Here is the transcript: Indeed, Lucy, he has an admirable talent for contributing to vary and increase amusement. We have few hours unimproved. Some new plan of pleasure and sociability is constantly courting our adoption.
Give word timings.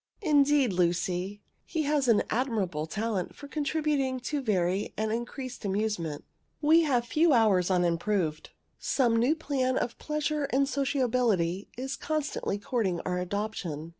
Indeed, 0.23 0.73
Lucy, 0.73 1.43
he 1.63 1.83
has 1.83 2.07
an 2.07 2.23
admirable 2.31 2.87
talent 2.87 3.35
for 3.35 3.47
contributing 3.47 4.19
to 4.21 4.41
vary 4.41 4.95
and 4.97 5.11
increase 5.11 5.63
amusement. 5.63 6.25
We 6.59 6.81
have 6.81 7.05
few 7.05 7.33
hours 7.33 7.69
unimproved. 7.69 8.49
Some 8.79 9.15
new 9.15 9.35
plan 9.35 9.77
of 9.77 9.99
pleasure 9.99 10.45
and 10.45 10.67
sociability 10.67 11.69
is 11.77 11.95
constantly 11.97 12.57
courting 12.57 12.99
our 13.05 13.19
adoption. 13.19 13.89